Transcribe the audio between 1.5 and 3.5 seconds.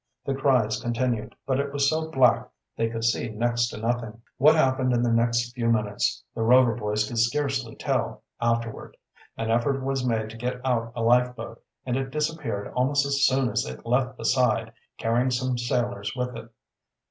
it was so black they could see